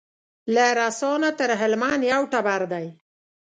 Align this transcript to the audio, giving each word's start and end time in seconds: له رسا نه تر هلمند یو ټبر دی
له 0.53 0.65
رسا 0.79 1.11
نه 1.21 1.29
تر 1.39 1.49
هلمند 1.61 2.01
یو 2.13 2.21
ټبر 2.31 2.61
دی 2.71 2.87